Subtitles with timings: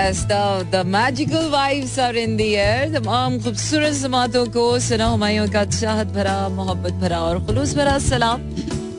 [0.00, 2.88] yes, the the magical vibes are in the air.
[2.94, 8.40] तमाम खूबसूरत समातों को सना हुमायूं का चाहत भरा मोहब्बत भरा और खुलूस भरा सलाम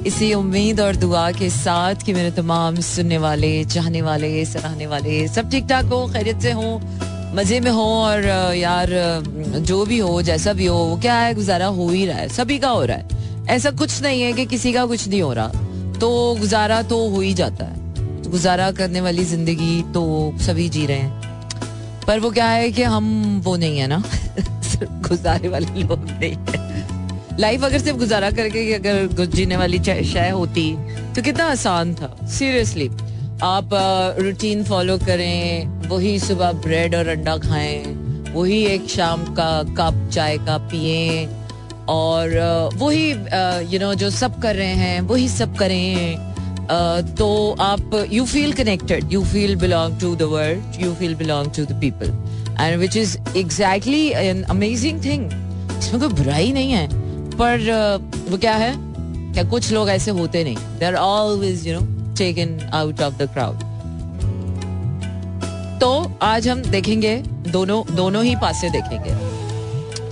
[0.08, 5.28] इसी उम्मीद और दुआ के साथ कि मेरे तमाम सुनने वाले चाहने वाले सराहने वाले
[5.36, 6.70] सब ठीक ठाक हो खैरियत से हो
[7.36, 8.26] मज़े में हो और
[8.58, 8.90] यार
[9.70, 12.58] जो भी हो जैसा भी हो वो क्या है गुजारा हो ही रहा है सभी
[12.60, 16.00] का हो रहा है ऐसा कुछ नहीं है कि किसी का कुछ नहीं हो रहा
[16.02, 16.10] तो
[16.40, 17.81] गुजारा तो हो ही जाता है
[18.32, 20.04] गुजारा करने वाली ज़िंदगी तो
[20.42, 24.04] सभी जी रहे हैं। पर वो क्या है कि हम वो नहीं है ना?
[24.82, 30.72] गुजारे वाले लोग नहीं है। लाइफ अगर सिर्फ़ गुजारा करके अगर जीने वाली शय होती
[31.16, 32.90] तो कितना आसान था। सीरियसली
[33.44, 33.70] आप
[34.20, 37.84] रूटीन फॉलो करें, वही सुबह ब्रेड और अंडा खाएँ,
[38.34, 41.26] वही एक शाम का कप चाय का पिए,
[41.90, 42.38] और
[42.76, 43.10] वही
[43.74, 46.31] यू नो जो सब कर रहे हैं, वही सब करें।
[47.18, 51.66] तो आप you feel connected you feel belong to the world you feel belong to
[51.66, 52.14] the people
[52.60, 55.26] and which is exactly an amazing thing
[55.78, 56.88] इसमें कोई बुराई नहीं है.
[57.38, 57.58] पर
[58.30, 58.74] वो क्या है?
[59.34, 60.56] क्या कुछ लोग ऐसे होते नहीं.
[60.80, 61.86] They are always you know
[62.18, 63.70] taken out of the crowd
[65.82, 65.90] तो
[66.22, 67.16] आज हम देखेंगे,
[67.48, 69.14] दोनों दोनों ही पासे देखेंगे.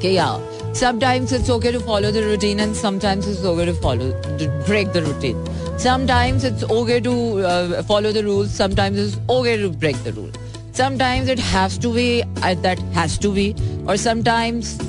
[0.02, 0.28] कि या
[0.74, 4.94] sometimes it's okay to follow the routine and sometimes it's okay to follow to break
[4.94, 5.38] the routine.
[5.78, 10.32] Sometimes it's okay to uh, follow the rules sometimes it's okay to break the rule.
[10.72, 13.56] Sometimes it has to be uh, that has to be
[13.88, 14.80] or sometimes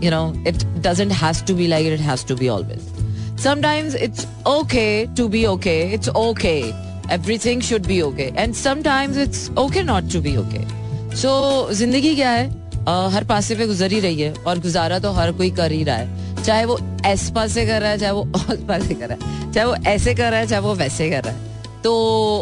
[0.00, 2.90] you know it doesn't has to be like it, has to be always.
[3.36, 6.74] Sometimes it's okay to be okay it's okay.
[7.08, 8.32] Everything should be okay.
[8.36, 10.66] And sometimes it's okay not to be okay.
[11.14, 15.50] So kya hai हर पासे पे गुजर ही रही है और गुजारा तो हर कोई
[15.52, 18.94] कर ही रहा है। चाहे वो एस पासे कर रहा है चाहे वो ऑस पासे
[18.94, 21.50] कर रहा है चाहे वो ऐसे कर रहा है चाहे वो वैसे कर रहा है।
[21.82, 21.92] तो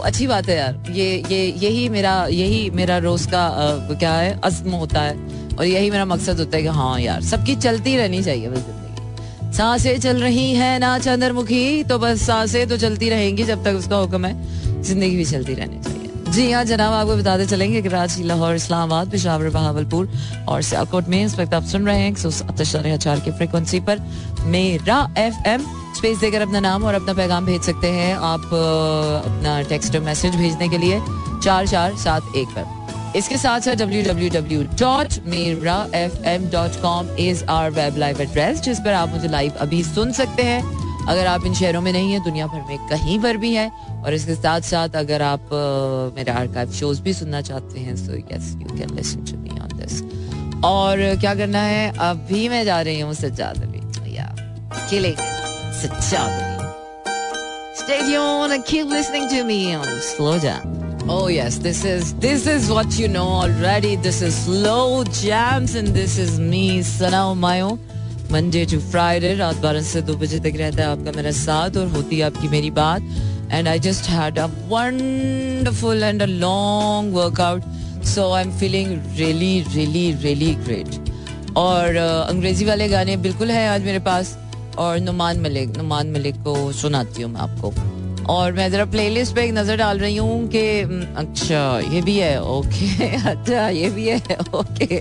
[0.05, 4.39] अच्छी बात है यार ये ये यही मेरा यही मेरा रोज का आ, क्या है
[4.41, 5.15] अज्म होता है।
[5.57, 9.57] और यही मेरा मकसद होता है कि हाँ यार सबकी चलती रहनी चाहिए बस ज़िंदगी।
[9.57, 13.97] साँसें चल रही है ना चंद्रमुखी तो बस साँसें तो चलती रहेंगी जब तक उसका
[13.97, 16.00] हुक्म है ज़िंदगी भी चलती रहनी चाहिए।
[16.31, 20.09] जी हाँ जनाब, आपको बताते चलेंगे कराची लाहौर, इस्लामाबाद, पिशावर, बहावलपुर
[20.49, 24.01] और सियालकोट में इस वक्त आप सुन रहे हैं चार की फ्रिक्वेंसी पर।
[24.47, 25.63] मेरा एफ़ एम
[25.97, 30.69] स्पेस देकर अपना नाम और अपना पैगाम भेज सकते हैं आप अपना टेक्स्ट मैसेज भेजने
[30.69, 31.01] के लिए
[31.45, 36.49] चार चार सात एक पर। इसके साथ साथ W W W dot Mera F M
[36.51, 40.43] dot com is our web live address जिस पर आप मुझे लाइव अभी सुन सकते
[40.43, 40.63] हैं
[41.11, 43.71] अगर आप इन शहरों में नहीं है दुनिया भर में कहीं पर भी है
[44.05, 48.19] और इसके साथ साथ अगर आप uh, मेरे आर्काइव शोज़ भी सुनना चाहते हैं so
[48.35, 50.03] yes you can listen to me on this
[50.65, 54.35] और क्या करना है अभी मैं जा रही हूँ सज्जाद अली या
[54.91, 55.15] किले
[55.83, 56.51] Sajjad Ali
[57.81, 60.65] Stay tuned and keep listening to me on Slow Jam.
[61.09, 63.97] Oh yes, this is this is what you know already.
[63.97, 67.71] This is Slow Jams and this is me, Sana Mayo.
[68.33, 71.87] Monday to Friday रात बारह से दो बजे तक रहता है आपका मेरा साथ और
[71.89, 73.03] होती है आपकी मेरी बात।
[73.53, 79.61] And I just had a wonderful and a long workout so I am feeling really
[79.75, 81.11] really really great
[81.57, 84.37] और uh, अंग्रेज़ी वाले गाने बिल्कुल है आज मेरे पास
[84.79, 87.73] और नुमान मलिक नुमान मलिक को सुनाती हूँ मैं आपको।
[88.31, 90.61] और मैं जरा प्लेलिस्ट पे एक नज़र डाल रही हूँ कि
[91.23, 95.01] अच्छा ये भी है ओके अच्छा ये भी है ओके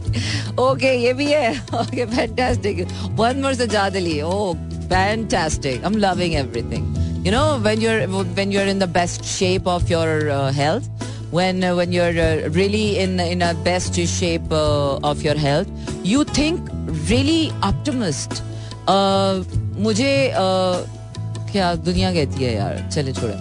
[0.63, 1.51] ओके ये भी है
[1.81, 2.81] okay fantastic
[3.19, 4.53] one more Sajad Ali oh
[4.93, 8.03] fantastic I am loving everything you know when you're
[8.35, 10.85] when you're in the best shape of your uh, health
[11.31, 15.67] when uh, when you're uh, really in in a best shape uh, of your health
[16.03, 16.69] you think
[18.87, 19.43] uh,
[19.87, 20.77] मुझे uh,
[21.51, 23.33] क्या दुनिया कहती है यार चले छोड़े।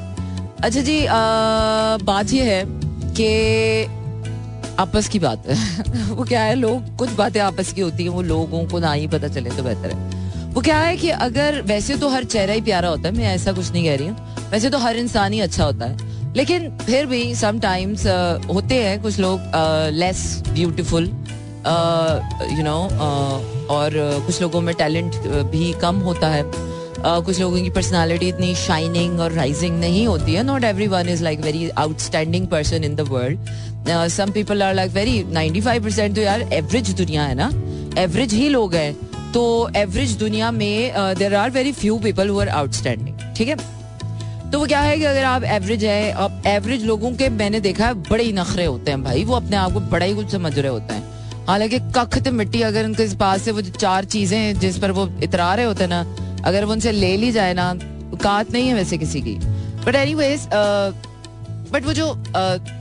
[0.65, 2.63] अच्छा जी आ, बात यह है
[3.15, 3.97] कि
[4.79, 5.57] आपस की बात है।
[6.11, 9.07] वो क्या है लोग कुछ बातें आपस की होती हैं वो लोगों को ना ही
[9.09, 12.61] पता चले तो बेहतर है। वो क्या है कि अगर वैसे तो हर चेहरा ही
[12.61, 15.41] प्यारा होता है मैं ऐसा कुछ नहीं कह रही हूँ। वैसे तो हर इंसान ही
[15.41, 18.06] अच्छा होता है। लेकिन फिर भी समटाइम्स
[18.49, 19.41] होते हैं कुछ लोग
[19.94, 22.77] लेस ब्यूटिफुल यू नो
[23.71, 23.91] और
[24.27, 25.15] कुछ लोगों में टैलेंट
[25.53, 26.43] भी कम होता है।
[27.05, 30.43] कुछ लोगों की पर्सनालिटी इतनी शाइनिंग और राइजिंग नहीं होती है.
[30.43, 34.93] Not every one is like very outstanding person in the world some people are like
[34.93, 37.50] very ninety five percent तो यार एवरेज दुनिया है ना?
[37.99, 38.93] एवरेज ही लोग हैं.
[39.33, 43.56] तो एवरेज दुनिया में there are very few people who are outstanding ठीक है?
[44.51, 47.87] तो वो क्या है कि अगर आप एवरेज है आप एवरेज लोगों के मैंने देखा
[47.87, 49.25] है, बड़े ही नखरे होते हैं भाई.
[49.25, 51.03] वो अपने आप को बड़ा ही कुछ समझ रहे होते हैं.
[51.47, 55.67] हालाँकि कख मिट्टी अगर उनके पास से वो चार चीज़ें जिस पर वो इतरा रहे
[55.67, 56.05] होते हैं ना
[56.49, 57.73] अगर वो उनसे ले ली जाए ना
[58.23, 59.35] कात नहीं है वैसे किसी की।
[59.85, 60.49] बट एनी वेज
[61.73, 62.12] बट वो जो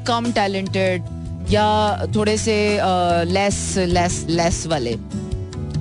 [0.08, 1.04] कम टैलेंटेड
[1.52, 1.68] या
[2.16, 2.58] थोड़े से
[3.26, 4.96] लेस लेस लेस वाले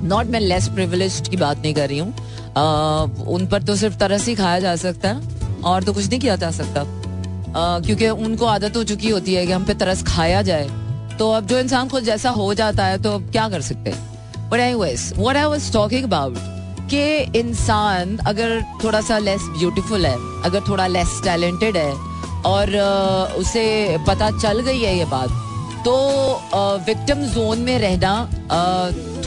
[0.05, 2.13] नॉट मैं लेस प्रिविलेज की बात नहीं कर रही हूँ।
[2.57, 6.19] Uh, उन पर तो सिर्फ़ तरस ही खाया जा सकता है और तो कुछ नहीं
[6.19, 10.03] किया जा सकता। Uh, क्योंकि उनको आदत हो चुकी होती है कि हम पे तरस
[10.03, 10.67] खाया जाए।
[11.19, 14.49] तो अब जो इंसान खुद जैसा हो जाता है तो अब क्या कर सकते हैं?
[14.49, 16.37] But anyways what I was talking about
[16.93, 21.91] कि इंसान अगर थोड़ा सा लेस ब्यूटीफुल है, अगर थोड़ा लेस टैलेंटेड है
[22.45, 22.75] और
[23.39, 23.65] उसे
[24.07, 25.29] पता चल गई है ये बात
[25.85, 25.95] तो
[26.85, 28.13] विक्टिम जोन में रहना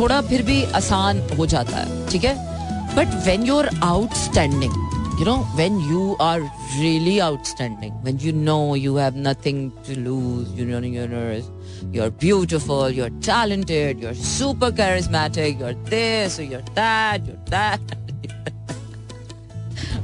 [0.01, 2.35] थोड़ा फिर भी आसान हो जाता है, ठीक है?
[2.97, 4.89] But when you are outstanding
[5.21, 6.43] you know, when you are
[6.75, 9.59] really outstanding, when you know you have nothing
[9.89, 11.09] to lose, you know you're
[11.93, 17.81] you're beautiful you're talented you're super charismatic you're this or you're that you're that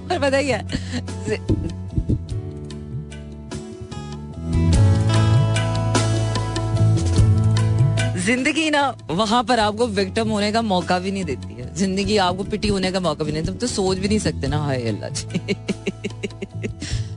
[0.08, 0.60] पता क्या
[8.26, 12.44] ज़िंदगी ना वहाँ पर आपको victim होने का मौका भी नहीं देती है ज़िंदगी आपको
[12.54, 15.10] पिटी होने का मौका भी नहीं तुम तो सोच भी नहीं सकते ना हाय अल्लाह
[15.10, 15.56] जी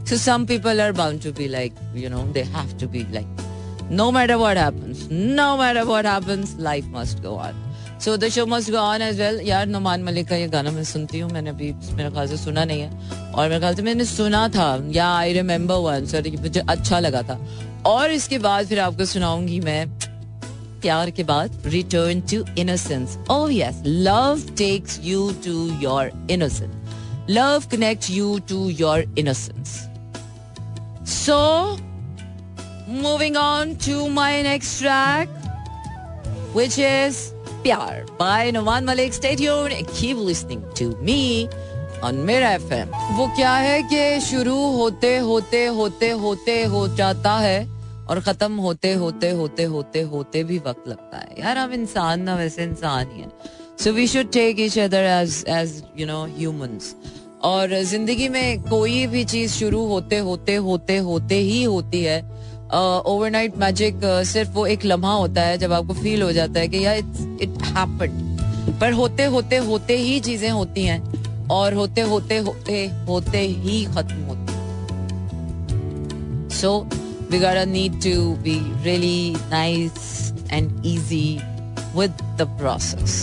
[0.09, 3.48] so some people are bound to be like you know they have to be like
[3.89, 5.09] no matter what happens.
[5.09, 7.53] No matter what happens, life must go on.
[7.97, 9.39] So, the show must go on as well.
[9.43, 12.63] यार नुमान मलिक का ये गाना मैं सुनती हूँ मैंने अभी मेरे ख्याल से सुना
[12.65, 16.63] नहीं है और मेरे ख्याल से मैंने सुना था या आई रिमेम्बर वन सर मुझे
[16.69, 17.39] अच्छा लगा था
[17.87, 19.87] और इसके बाद फिर आपको सुनाऊँगी मैं
[20.81, 27.63] प्यार के बाद return to innocence oh yes love takes you to your innocence love
[27.71, 29.77] connect you to your innocence
[31.09, 31.39] so
[32.91, 35.29] moving on to my next track
[36.55, 37.17] which is
[37.63, 41.47] Pyaar by Numan Malik stay tune keep listening to me
[42.03, 47.59] on Mera FM वो क्या है कि शुरू होते होते होते होते हो जाता है
[48.09, 52.35] और खत्म होते होते होते होते होते भी वक्त लगता है। यार, हम इंसान ना,
[52.35, 53.29] वैसे इंसान ही है।
[53.83, 56.95] So we should take each other as as you know humans
[57.43, 62.21] और ज़िंदगी में कोई भी चीज़ शुरू होते होते होते होते ही होती है।
[62.71, 66.59] ओवरनाइट uh, मैजिक uh, सिर्फ़ वो एक लम्हा होता है जब आपको फील हो जाता
[66.59, 71.73] है कि या इट्स इट हैपेंड पर होते होते होते ही चीज़ें होती हैं और
[71.73, 74.57] होते होते होते होते ही खत्म होती
[76.55, 76.77] so
[77.31, 81.27] we got need to be really nice and easy
[81.95, 83.17] with the process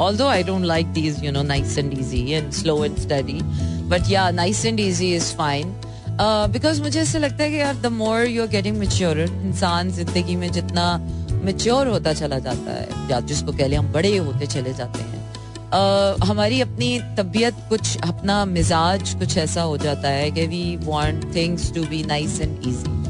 [0.00, 3.40] although I don't like these you know nice and easy and slow and steady
[3.88, 5.74] but yeah nice and easy is fine
[6.24, 9.90] because uh, मुझे ऐसा लगता है कि यार the more you are getting mature इंसान
[9.90, 11.00] ज़िंदगी में जितना
[11.32, 15.32] मेच्योर होता चला जाता है या जिसको कह लें हम बड़े होते चले जाते हैं
[15.70, 21.34] uh, हमारी अपनी तबीयत कुछ अपना मिजाज कुछ ऐसा हो जाता है कि we want
[21.34, 23.02] things to be nice and easy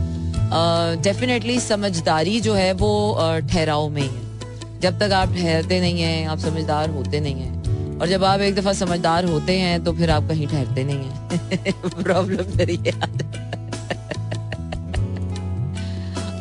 [1.02, 3.18] definitely समझदारी जो है वो
[3.50, 7.61] ठहराव में ही है। जब तक आप ठहरते नहीं हैं आप समझदार होते नहीं हैं
[8.02, 11.72] और जब आप एक दफ़ा समझदार होते हैं तो फिर आप कहीं ठहरते नहीं हैं।
[12.02, 12.46] प्रॉब्लम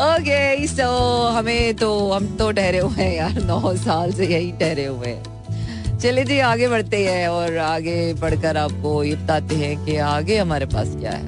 [0.01, 0.87] ओके सो
[1.29, 5.99] हमें तो हम तो ठहरे हुए हैं यार, नौ साल से यही ठहरे हुए हैं।
[5.99, 10.65] चलिए जी, आगे बढ़ते हैं और आगे बढ़कर आपको ये बताते हैं कि आगे हमारे
[10.65, 11.25] पास क्या है।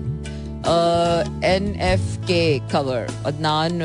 [1.46, 3.80] N F K cover Adnan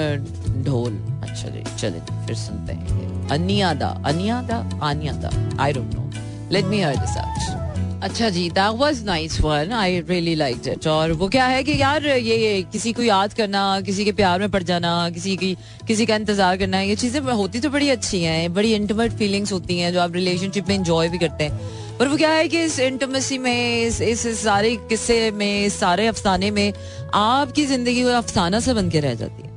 [0.67, 0.99] Dhool.
[1.23, 5.31] अच्छा जी चले फिर सुनते हैं। अनियादा अनियादा, आनियादा
[5.63, 6.08] I don't know
[6.53, 7.57] let me hear this out
[8.05, 11.81] अच्छा जी that was nice one I really like it और वो क्या है कि
[11.81, 15.57] यार ये, ये किसी को याद करना किसी के प्यार में पड़ जाना किसी की
[15.87, 19.79] किसी का इंतज़ार करना ये चीज़ें होती तो बड़ी अच्छी हैं बड़ी इंटीमेट फीलिंग्स होती
[19.79, 22.79] हैं जो आप रिलेशनशिप में इंजॉय भी करते हैं। पर वो क्या है कि इस
[22.81, 26.73] इंटमेसी में इस, इस सारे किस्से में इस सारे अफसाने में
[27.15, 29.49] आपकी ज़िंदगी वो अफसाना से बन के रह जाती है।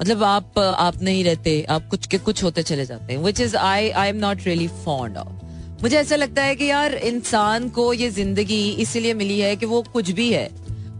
[0.00, 3.56] मतलब आप आप नहीं रहते आप कुछ के कुछ होते चले जाते हैं which is
[3.56, 5.37] I I am not really fond of
[5.82, 9.82] मुझे ऐसा लगता है कि यार इंसान को ये ज़िंदगी इसीलिए मिली है कि वो
[9.82, 10.48] कुछ भी है।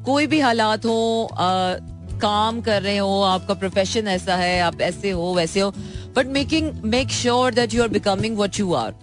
[0.04, 1.75] कोई भी हालात हो आ,
[2.20, 5.70] काम कर रहे हो आपका प्रोफेशन ऐसा है आप ऐसे हो वैसे हो
[6.16, 8.94] but making make sure that you are becoming what you are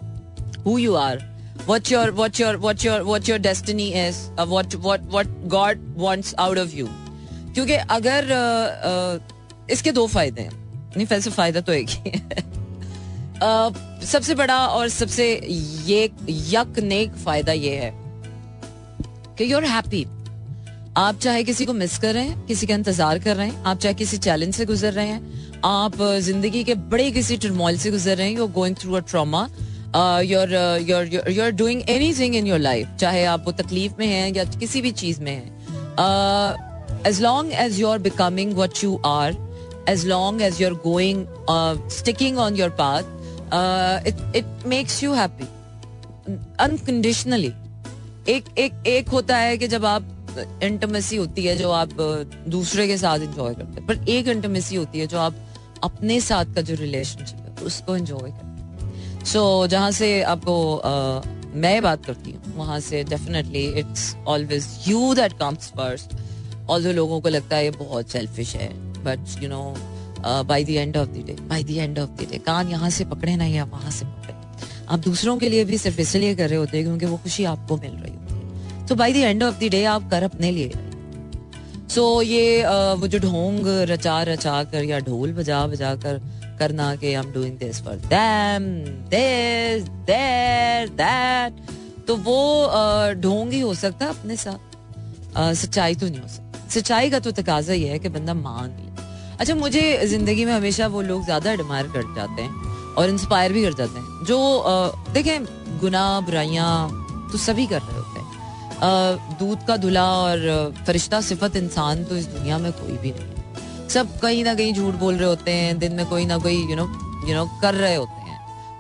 [0.66, 1.36] who you are
[1.70, 6.34] what your what your what your what your destiny uh, what what what God wants
[6.40, 6.88] out of you.
[7.54, 10.52] क्योंकि अगर uh, uh, इसके दो फ़ायदे हैं।
[10.98, 12.65] नहीं वैसे फ़ायदा तो एक ही है।
[13.44, 15.28] सबसे बड़ा और सबसे
[15.86, 16.04] ये
[16.50, 17.92] यक नेक फ़ायदा ये है
[19.38, 20.06] कि यू आर हैप्पी
[20.98, 23.78] आप चाहे किसी को मिस कर रहे हैं, किसी का इंतज़ार कर रहे हैं, आप
[23.78, 28.18] चाहे किसी चैलेंज से गुजर रहे हैं, आप ज़िंदगी के बड़े किसी टर्मोल से गुजर
[28.18, 29.48] रहे हैं you going through a trauma
[30.24, 30.54] your
[30.90, 31.82] your your doing
[32.20, 35.32] anything in your life चाहे आप वो तकलीफ़ में हैं या किसी भी चीज़ में
[35.32, 39.38] हैं। As long as you are becoming what you are
[39.90, 41.26] as long as you are going
[41.98, 43.15] sticking on your path
[43.52, 45.48] uh, it it makes you happy.
[46.60, 47.52] Unconditionally.
[48.30, 50.06] एक एक एक होता है कि जब आप
[50.64, 51.90] इंटमेसी होती है जो आप
[52.48, 55.36] दूसरे के साथ एंजॉय करते हैं। पर एक इंटमेसी होती है जो आप
[55.84, 61.28] अपने साथ का जो रिलेशनशिप है उसको एंजॉय करते सो so, जहाँ से आपको uh,
[61.56, 66.16] मैं बात करती हूँ वहाँ से definitely it's always you that comes first
[66.70, 68.70] all लोगों को लगता है ये बहुत सेल्फिश है
[69.04, 69.76] but you know
[70.26, 73.06] by the end of the day by the end of the day कान यहाँ से
[73.06, 74.34] पकड़े ना या वहाँ से पकड़े।
[74.90, 77.78] आप दूसरों के लिए भी सिर्फ़ इसलिए कर रहे होते हैं क्योंकि वो खुशी आपको
[77.78, 80.72] मिल रही होती है। तो by the end of the day आप कर अपने लिए
[81.90, 86.22] सो so, ये uh, वो जो ढोंग रचा रचा कर या ढोल बजा बजा कर
[86.60, 88.64] करना कि I am doing this for them
[89.10, 91.54] this there that
[92.08, 92.40] तो वो
[93.22, 97.32] ढोंग ही हो सकता है अपने साथ। सच्चाई तो नहीं हो सकती। सच्चाई का तो
[97.32, 98.95] तकाजा ये है कि बंदा मान ले।
[99.40, 103.64] अच्छा मुझे ज़िंदगी में हमेशा वो लोग ज़्यादा एडमायर कर जाते हैं और इंस्पायर भी
[103.64, 104.38] कर जाते हैं। जो
[105.14, 105.46] देखें,
[105.80, 112.04] गुनाह, बुराइयाँ तो सभी कर रहे होते हैं। दूध का धुला और फरिश्ता सिफत इंसान
[112.04, 115.52] तो इस दुनिया में कोई भी नहीं। सब कहीं ना कहीं झूठ बोल रहे होते
[115.52, 116.86] हैं, दिन में कोई ना कोई यू नो
[117.28, 118.15] यू नो कर रहे होते हैं।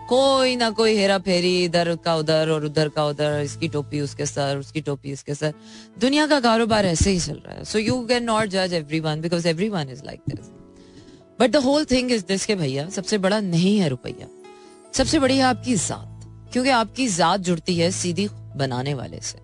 [0.10, 4.26] कोई ना कोई हेरा फेरी, इधर का उधर और उधर का उधर, इसकी टोपी, उसके
[4.26, 5.54] सर, उसकी टोपी, इसके सर।
[6.00, 9.22] दुनिया का कारोबार ऐसे ही चल रहा है। सो यू कैन नॉट जज every one
[9.22, 10.46] because every one is like this
[11.40, 14.28] but the whole thing is this के भैया, सबसे बड़ा नहीं है रुपया।
[14.94, 16.12] सबसे बड़ी है आपकी जात।
[16.54, 19.40] क्योंकि आपकी जात जुड़ती है सीधी बनाने वाले से।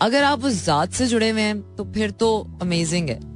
[0.00, 3.29] अगर आप उस जात से जुड़े हुए हैं तो फिर तो अमेजिंग है।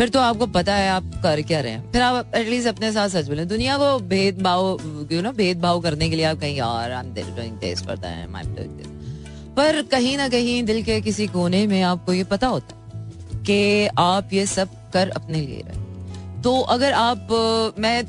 [0.00, 3.08] फिर तो आपको पता है आप कर क्या रहे हैं। फिर आप एटलीस्ट अपने साथ
[3.08, 8.08] सच बोले। दुनिया को भेदभाव यू नो भेदभाव करने के लिए आप कहीं दिस करता
[8.08, 8.26] है
[9.56, 13.86] पर कहीं ना कहीं दिल के किसी कोने में आपको ये पता होता है कि
[13.98, 17.28] आप ये सब कर अपने लिए रहे। तो अगर आप,
[17.78, 18.02] मैं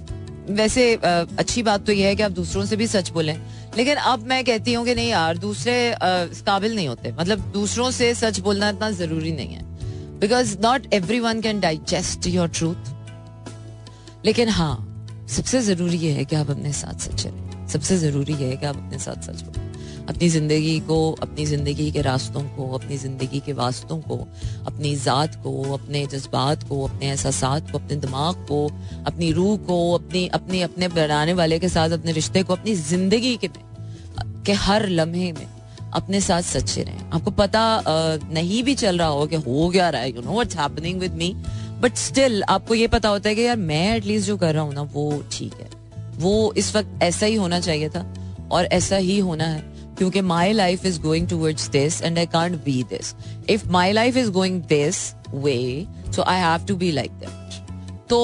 [0.56, 3.38] वैसे अच्छी बात तो यह है कि आप दूसरों से भी सच बोलें,
[3.78, 8.14] लेकिन अब मैं कहती हूँ कि नहीं यार, दूसरे काबिल नहीं होते। मतलब दूसरों से
[8.16, 9.70] सच बोलना इतना ज़रूरी नहीं है।
[10.22, 14.76] Because not every one can digest your truth लेकिन हाँ
[15.30, 19.00] सबसे ज़रूरी है कि आप अपने साथ सच रहें सबसे ज़रूरी है कि आप अपने
[19.00, 19.70] साथ सच बोलें।
[20.02, 24.18] अपनी ज़िंदगी को, अपनी ज़िंदगी के रास्तों को, अपनी ज़िंदगी के वास्तों को,
[24.68, 28.72] अपनी ज़ात को, अपने जज्बात को, अपने एहसास को, अपने दिमाग को,
[29.06, 33.36] अपनी रूह को, अपनी अपनी, अपने बनाने वाले के साथ अपने रिश्ते को, अपनी ज़िंदगी
[33.38, 33.50] के
[34.46, 35.48] के हर लम्हे में।
[35.94, 40.02] अपने साथ सच्चे रहें। आपको पता नहीं भी चल रहा हो कि हो क्या रहा
[40.02, 41.34] है you know what's happening with me
[41.82, 44.74] but still आपको ये पता होता है कि यार मैं एटलीस्ट जो कर रहा हूँ
[44.74, 45.70] ना, वो ठीक है।
[46.18, 48.06] वो इस वक्त ऐसा ही होना चाहिए था
[48.52, 49.64] और ऐसा ही होना है,
[49.98, 53.14] क्योंकि my life is going towards this and I can't be this
[53.50, 58.20] if my life is going this way so I have to be like that तो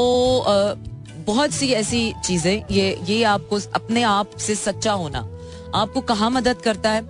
[1.27, 5.19] बहुत सी ऐसी चीज़ें, ये ये आपको अपने आप से सच्चा होना,
[5.75, 7.01] आपको कहाँ मदद करता है?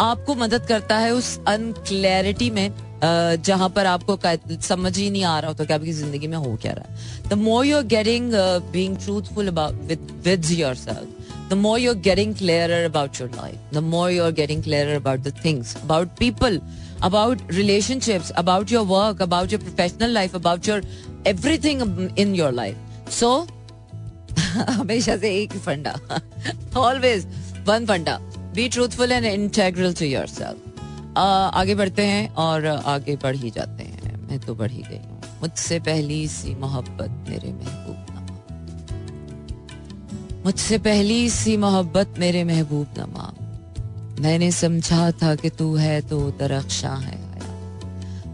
[0.00, 2.70] आपको मदद करता है उस अनक्लैरिटी में
[3.04, 4.18] जहाँ पर आपको
[4.62, 7.32] समझ ही नहीं आ रहा होता कि आपकी ज़िंदगी में हो क्या रहा है। The
[7.32, 8.32] more you are getting
[8.72, 13.78] being truthful with your self the more you are getting clear about your life the
[13.78, 16.60] more you are getting clear about the things about people
[17.02, 20.86] about relationships about your work about your professional life about your
[21.26, 23.36] everything in your life so
[24.70, 25.94] हमेशा से एक funda
[26.76, 27.26] always
[27.66, 28.18] one फंडा।
[28.54, 33.84] Be truthful and integral to your self आगे बढ़ते हैं और आगे बढ़ ही जाते
[33.84, 35.00] हैं। मैं तो बढ़ ही गई
[35.42, 38.32] मुझसे पहली सी मोहब्बत मेरे महबूब नमा
[40.44, 43.32] मुझसे पहली सी मोहब्बत मेरे महबूब नमा
[44.20, 47.22] मैंने समझा था कि तू है तो दरख्शा है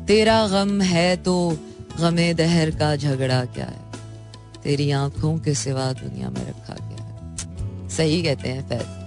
[0.07, 1.35] तेरा गम है तो
[2.01, 3.83] गमे दहर का झगड़ा क्या है?
[4.63, 7.89] तेरी आँखों के सिवा दुनिया में रखा गया है?
[7.89, 9.00] सही कहते हैं, फैज।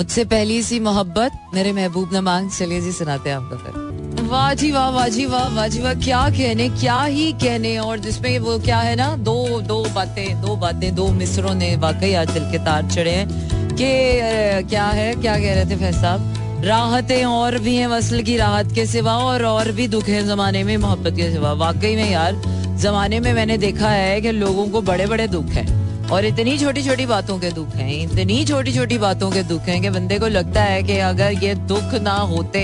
[0.00, 4.54] मुझसे पहली सी मोहब्बत मेरे महबूब ने मांग, चलिए जी सुनाते हैं आपको फिर। वाह
[4.54, 8.38] जी वाह वाह जी वाह वाह जी वाह, क्या कहने, क्या ही कहने, और जिसमें
[8.38, 12.50] वो क्या है ना, दो दो बातें दो बातें, दो मिसरों ने वाकई आज दिल
[12.50, 13.28] के तार चढ़े हैं
[13.68, 16.62] कि क्या है, क्या कह रहे थे फैज साहब?
[16.64, 20.64] राहतें और भी हैं वसल की राहत के सिवा, और और भी दुख है जमाने
[20.64, 22.42] में मोहब्बत के सिवा। वाकई में यार,
[22.76, 25.79] जमाने में मैंने देखा है कि लोगों को बड़े बड़े दुख हैं।
[26.12, 29.80] और इतनी छोटी छोटी बातों के दुख हैं, इतनी छोटी छोटी बातों के दुख हैं
[29.82, 32.62] कि बंदे को लगता है कि अगर ये दुख ना होते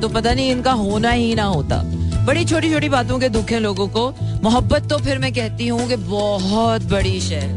[0.00, 1.82] तो पता नहीं इनका होना ही ना होता।
[2.26, 4.08] बड़ी छोटी छोटी बातों के दुख हैं लोगों को।
[4.42, 7.48] मोहब्बत तो फिर मैं कहती हूँ कि बहुत बड़ी शय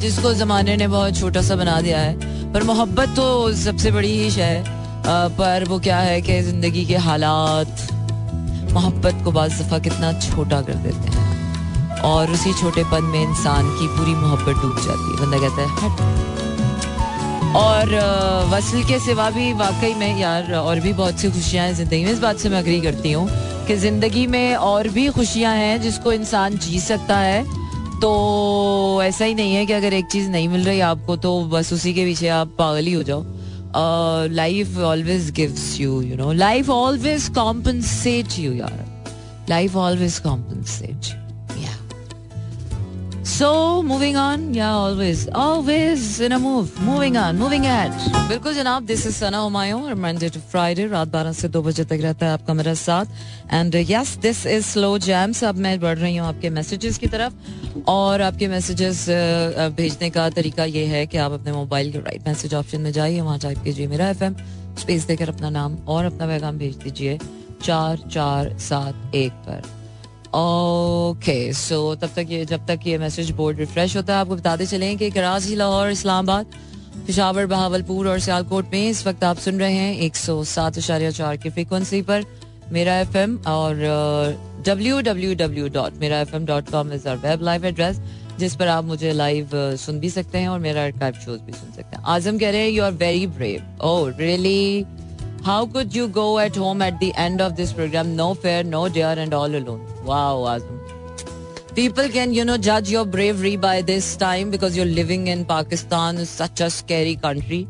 [0.00, 4.30] जिसको जमाने ने बहुत छोटा सा बना दिया है। पर मोहब्बत तो सबसे बड़ी ही
[4.30, 4.64] शय
[5.06, 7.88] पर वो क्या है कि ज़िंदगी के हालात,
[8.72, 11.17] मोहब्बत को बाज दफ़ा कितना छोटा कर देते हैं।
[12.04, 15.96] और उसी छोटेपन में इंसान की पूरी मोहब्बत डूब जाती है बंदा कहता है। हट।
[17.56, 17.94] और
[18.50, 22.10] वसल के सिवा भी वाकई में यार और भी बहुत सी खुशियाँ हैं ज़िंदगी में।
[22.12, 23.28] इस बात से मैं अग्री करती हूँ
[23.66, 27.42] कि ज़िंदगी में और भी खुशियाँ हैं जिसको इंसान जी सकता है
[28.00, 31.72] तो ऐसा ही नहीं है कि अगर एक चीज़ नहीं मिल रही आपको तो बस
[31.72, 33.24] उसी के पीछे आप पागल ही हो जाओ।
[34.34, 38.84] Life always gives you you know life always compensate you यार।
[39.50, 41.16] Life always compensate
[43.30, 47.92] So moving on, yeah, always, always in a move, moving on, moving ahead.
[48.28, 51.84] बिल्कुल जनाब, दिस इज़ सना हुमायूं और मंडे टू फ्राइडे रात 12 से 2 बजे
[51.84, 53.06] तक रहता है आपका मेरा साथ।
[53.52, 57.86] And yes this is slow jams अब मैं बढ़ रही हूँ आपके मैसेजेस की तरफ़।
[57.88, 59.06] और आपके मैसेजेस
[59.76, 63.20] भेजने का तरीका ये है कि आप अपने मोबाइल के राइट मैसेज ऑप्शन में जाइए
[63.20, 64.24] वहाँ टाइप कीजिए मेरा एफ़
[64.80, 67.18] स्पेस देकर अपना नाम और अपना पैगाम भेज दीजिए
[67.62, 69.76] चार चार सात एक पर।
[70.34, 74.66] ओके सो तब तक ये जब तक ये मैसेज बोर्ड रिफ्रेश होता है, आपको बताते
[74.66, 76.46] चलें कि कराची, लाहौर, इस्लामाबाद,
[77.06, 81.10] पिशावर, बहावलपुर और सियालकोट में इस वक्त आप सुन रहे हैं एक सौ सात इशारिया
[81.10, 82.24] चार की फ्रिक्वेंसी पर
[82.72, 83.74] मेरा एफ़ एम और
[84.66, 88.00] W W W dot Mera F M dot com is our web live address
[88.38, 91.96] जिस पर आप मुझे लाइव सुन भी सकते हैं और मेरा शोज़ भी सुन सकते
[91.96, 94.84] हैं। आज़म कह रहे हैं you are very brave oh really
[95.43, 98.15] How could you go at home at the end of this program?
[98.15, 99.85] No fair, no dare, and all alone.
[100.03, 100.79] Wow, Azam.
[101.75, 106.25] People can, you know, judge your bravery by this time because you're living in Pakistan,
[106.25, 107.67] such a scary country.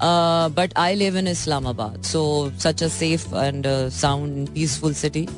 [0.00, 5.28] Uh, but I live in Islamabad, so such a safe and uh, sound, peaceful city.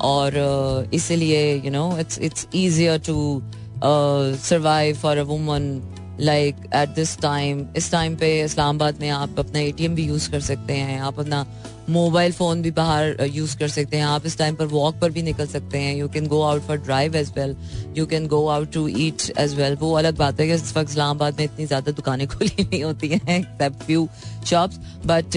[0.00, 3.42] Or uh, इसलिए you know it's it's easier to
[3.82, 5.82] uh, survive for a woman
[6.21, 10.39] Like at this time इस time पे इस्लामाबाद में आप अपना ATM भी use कर
[10.41, 11.45] सकते हैं, आप अपना
[11.89, 15.21] मोबाइल फ़ोन भी बाहर यूज़ कर सकते हैं, आप इस टाइम पर वॉक पर भी
[15.23, 17.55] निकल सकते हैं you can go out for drive as well
[17.97, 20.89] you can go out to eat as well वो अलग बात है कि इस वक्त
[20.89, 24.07] इस्लामाबाद में इतनी ज़्यादा दुकानें खुली नहीं होती हैं except few
[24.45, 25.35] shops but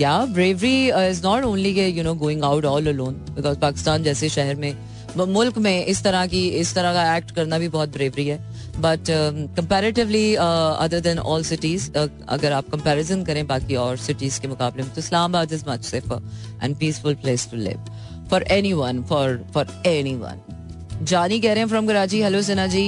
[0.00, 4.54] yeah bravery is not only you know going out all alone because Pakistan जैसे शहर
[4.54, 4.74] में
[5.16, 8.38] मुल्क में इस तरह की, इस तरह का एक्ट करना भी बहुत ब्रेवरी है।
[8.80, 9.10] But
[9.56, 14.92] comparatively other than all cities अगर आप कंपेरिजन करें बाकी और सिटीज़ के मुकाबले में
[14.94, 16.22] तो Islamabad is much safer
[16.62, 17.90] and peaceful place to live
[18.30, 20.40] for any one for for any one
[21.02, 22.82] Jani कह रहे हैं from Karachi hello Sinha ji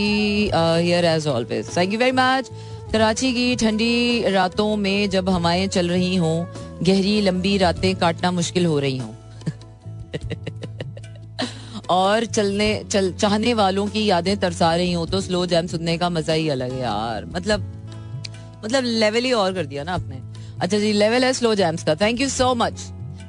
[0.54, 2.50] here as always thank you very much
[2.92, 6.44] Karachi की ठंडी रातों में जब हवाएँ चल रही हों,
[6.82, 9.12] गहरी लंबी रातें काटना मुश्किल हो रही हों।
[11.90, 16.10] और चलने, चल, चाहने वालों की यादें तरसा रही हो तो स्लो जैम सुनने का
[16.10, 17.74] मज़ा ही अलग है यार। मतलब
[18.64, 20.20] मतलब लेवल ही और कर दिया ना आपने।
[20.60, 22.80] अच्छा जी लेवल है स्लो जैम्स का। थैंक यू सो मच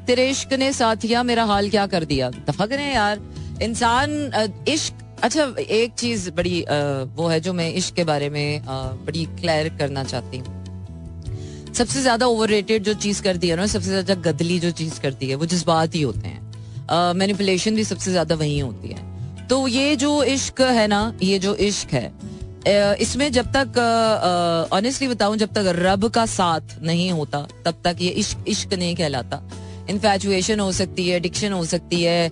[0.07, 2.29] तेरे इश्क ने, साथिया, मेरा हाल क्या कर दिया?
[2.29, 3.19] दफ़ा करें यार।
[3.61, 6.61] इंसान इश्क अच्छा एक चीज़ बड़ी
[7.15, 8.61] वो है जो मैं इश्क के बारे में
[9.05, 14.13] बड़ी क्लियर करना चाहती हूँ। सबसे ज़्यादा ओवर जो चीज़ करती है ना, सबसे ज़्यादा
[14.23, 16.48] गदली जो चीज़ करती है, वो जज्बात ही होते हैं।
[16.91, 21.55] मैनिपुलेशन भी सबसे ज़्यादा वही होती है। तो ये जो इश्क है ना, ये जो
[21.57, 22.11] इश्क है
[22.99, 23.77] इसमें जब तक
[24.73, 28.95] ऑनेस्टली बताऊँ, जब तक रब का साथ नहीं होता, तब तक ये इश्क इश्क नहीं
[28.95, 29.41] कहलाता।
[29.89, 32.29] इन्फेचुएशन हो सकती है एडिक्शन हो सकती है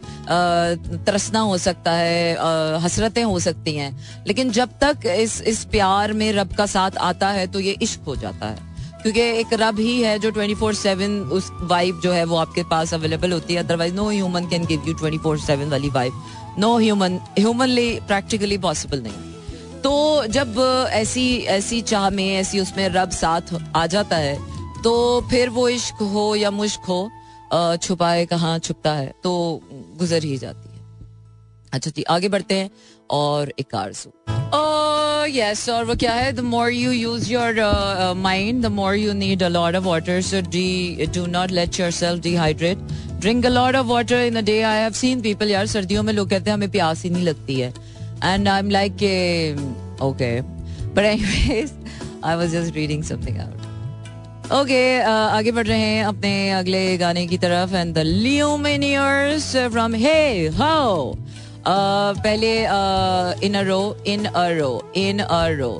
[1.06, 2.36] तरसना हो सकता है
[2.82, 3.92] हसरतें हो सकती हैं।
[4.28, 8.02] लेकिन जब तक इस इस प्यार में रब का साथ आता है तो ये इश्क
[8.08, 12.12] हो जाता है। क्योंकि एक रब ही है जो ट्वेंटी फोर सेवन उस वाइब जो
[12.12, 15.40] है वो आपके पास अवेलेबल होती है। Otherwise no human can give you twenty four
[15.40, 16.24] seven वाली vibe
[16.60, 20.56] no human humanly practically possible नहीं। तो जब
[20.92, 24.36] ऐसी ऐसी चाह में, ऐसी उसमें रब साथ आ जाता है
[24.84, 24.94] तो
[25.30, 27.10] फिर वो इश्क हो या मुश्क हो
[27.78, 29.62] छुपाए कहाँ, छुपता है तो
[30.00, 30.76] गुजर ही जाती है।
[31.74, 32.70] अच्छा जी, आगे बढ़ते हैं।
[33.12, 34.12] और एक आरज़ू
[35.30, 36.32] यस और वो क्या है?
[36.34, 37.56] The more you use your
[38.18, 41.92] mind the more you need a lot of water so D do not let your
[41.92, 42.78] self dehydrate
[43.22, 46.14] drink a lot of water in a day I have seen people यार सर्दियों में
[46.14, 47.74] लोग कहते हैं हमें प्यास ही नहीं लगती है.
[48.24, 48.94] And I am like
[50.04, 51.74] okay but anyways
[52.26, 57.38] I was just reading something out okay आगे बढ़ रहे हैं अपने अगले गाने की
[57.38, 57.76] तरफ़.
[57.76, 61.14] And the Lumineers from hey how
[61.68, 62.52] पहले
[63.46, 65.72] इन अ रो इन अ रो इन अ रो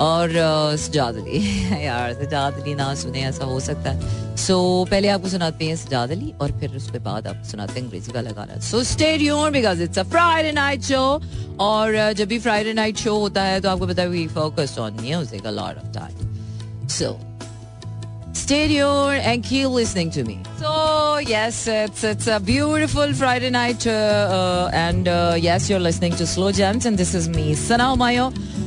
[0.00, 0.30] और
[0.78, 1.38] सजाद अली।
[1.84, 5.76] यार सजाद अली ना सुने ऐसा हो सकता है। सो so, पहले आपको सुनाते हैं
[5.76, 9.18] सजाद अली और फिर उसके बाद आपको सुनाते हैं अंग्रेज़ी का गाना। So stay
[9.50, 11.20] because it's a Friday night show
[11.60, 14.96] और जब भी फ्राइडे नाइट शो होता है तो आपको पता है we focus on
[15.00, 17.31] music a lot of time so
[18.52, 20.38] Stay tuned and keep listening to me.
[20.58, 20.72] So
[21.26, 26.26] yes, it's it's a beautiful Friday night, uh, uh, and uh, yes, you're listening to
[26.26, 28.26] Slow Jams, and this is me, Sana Umayo.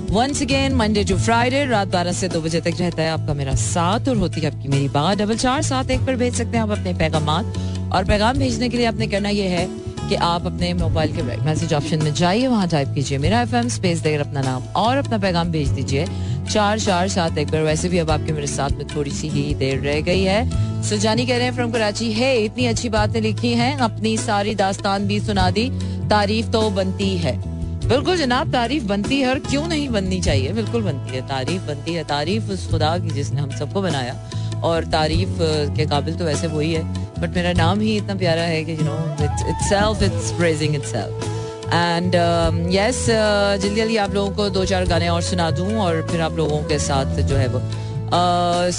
[0.10, 3.56] Once again, Monday to Friday, रात 12 से 2 बजे तक रहता है आपका मेरा
[3.68, 6.64] साथ और होती है आपकी मेरी बात डबल चार सात एक पर भेज सकते हैं
[6.64, 9.68] आप अपने पैगाम और पैगाम भेजने के लिए आपने करना यह है
[10.10, 14.00] कि आप अपने मोबाइल के मैसेज ऑप्शन में जाइए वहाँ टाइप कीजिए मेरा एफ़ स्पेस
[14.00, 16.06] देकर अपना नाम और अपना पैगाम भेज दीजिए
[16.52, 19.56] चार चार सात एक बार। वैसे भी अब आपके मेरे साथ में थोड़ी सी ही
[19.56, 23.54] देर रह गई है। सुजानी कह रहे हैं फ्रॉम कराची है, इतनी अच्छी बातें लिखी
[23.54, 25.70] हैं, अपनी सारी दास्तान भी सुना दी।
[26.10, 27.56] तारीफ़ तो बनती है।
[27.88, 30.52] बिल्कुल जनाब, तारीफ़ बनती है और क्यों नहीं बननी चाहिए?
[30.52, 34.32] बिल्कुल बनती है। तारीफ़ बनती है। तारीफ़ उस खुदा की जिसने हम सबको बनाया।
[34.64, 35.38] और तारीफ़
[35.76, 36.84] के काबिल तो वैसे वही है।
[37.20, 41.35] बट मेरा नाम ही इतना प्यारा है कि you know it's itself it's praising itself
[41.74, 42.16] and
[42.74, 46.38] yes जल्दी जल्दी आप लोगों को दो चार गाने और सुना दूँ और फिर आप
[46.38, 47.62] लोगों के साथ जो है वो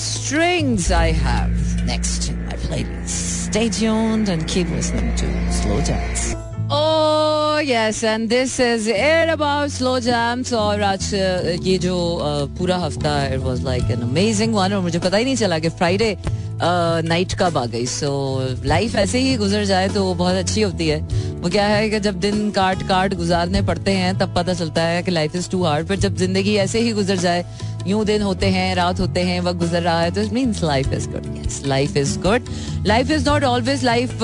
[0.01, 5.27] strings I have next in my playlist Stay tuned and keep listening to
[5.59, 6.25] Slow Jams.
[6.69, 11.11] Oh yes, and this is it about slow jams और आज
[11.63, 11.97] ये जो
[12.59, 15.69] पूरा हफ़्ता it was like an amazing one और मुझे पता ही नहीं चला कि
[15.69, 16.17] फ्राइडे
[16.63, 17.87] नाइट कब आ गई?
[17.87, 18.11] सो
[18.65, 21.01] लाइफ ऐसे ही गुजर जाए तो बहुत अच्छी होती है।
[21.37, 25.03] वो क्या है कि जब दिन काट काट गुजारने पड़ते हैं, तब पता चलता है
[25.03, 27.45] कि लाइफ इज़ टू हार्ड पर जब ज़िंदगी ऐसे ही गुजर जाए,
[27.87, 30.93] यूँ दिन होते हैं, रात होते हैं, वक्त गुजर रहा है तो it means life
[30.93, 32.49] is good life is good
[32.87, 34.19] life is not always life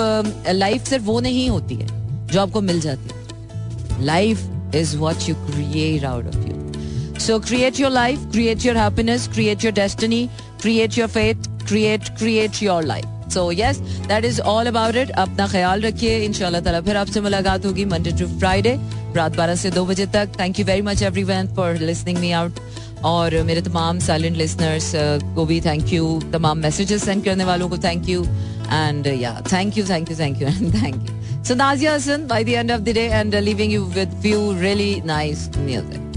[0.49, 1.87] life सिर्फ़ वो नहीं होती है,
[2.27, 7.81] जो आपको मिल जाती है। Life is what you create out of you so create
[7.81, 10.29] your life create your happiness create your destiny
[10.63, 15.47] create your faith create create your life so yes that is all about it अपना
[15.49, 18.77] ख्याल रखिए इंशाल्लाह ताला फिर आपसे मुलाकात होगी Monday to Friday
[19.17, 22.61] रात बारह से दो बजे तक thank you very much everyone for listening me out
[23.13, 24.93] और मेरे तमाम साइलेंट लिसनर्स
[25.35, 28.25] को भी थैंक यू तमाम मैसेजेस सेंड करने वालों को thank you
[28.73, 32.45] and yeah thank you thank you thank you and thank you So Nazia Hassan by
[32.45, 36.12] the end of the day and uh, leaving you with few really nice music.